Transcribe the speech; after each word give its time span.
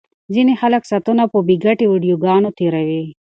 ځینې 0.33 0.53
خلک 0.61 0.83
ساعتونه 0.89 1.23
په 1.33 1.39
بې 1.47 1.55
ګټې 1.65 1.85
ویډیوګانو 1.89 2.49
تیروي. 2.57 3.03